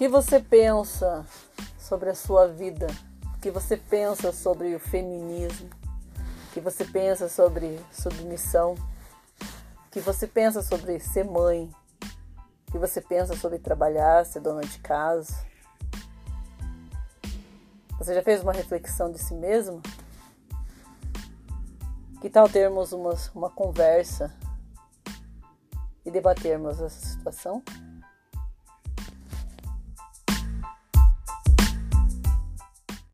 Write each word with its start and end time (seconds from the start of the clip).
que 0.00 0.08
você 0.08 0.40
pensa 0.40 1.26
sobre 1.78 2.08
a 2.08 2.14
sua 2.14 2.48
vida? 2.48 2.86
O 3.36 3.38
que 3.38 3.50
você 3.50 3.76
pensa 3.76 4.32
sobre 4.32 4.74
o 4.74 4.80
feminismo? 4.80 5.68
O 5.68 6.52
que 6.54 6.58
você 6.58 6.86
pensa 6.86 7.28
sobre 7.28 7.78
submissão? 7.92 8.76
O 9.42 9.90
que 9.90 10.00
você 10.00 10.26
pensa 10.26 10.62
sobre 10.62 10.98
ser 11.00 11.26
mãe? 11.26 11.70
O 12.66 12.72
que 12.72 12.78
você 12.78 12.98
pensa 12.98 13.36
sobre 13.36 13.58
trabalhar, 13.58 14.24
ser 14.24 14.40
dona 14.40 14.62
de 14.62 14.78
casa? 14.78 15.34
Você 17.98 18.14
já 18.14 18.22
fez 18.22 18.42
uma 18.42 18.54
reflexão 18.54 19.12
de 19.12 19.18
si 19.18 19.34
mesmo? 19.34 19.82
Que 22.22 22.30
tal 22.30 22.48
termos 22.48 22.94
uma, 22.94 23.14
uma 23.34 23.50
conversa 23.50 24.34
e 26.06 26.10
debatermos 26.10 26.80
essa 26.80 27.06
situação? 27.06 27.62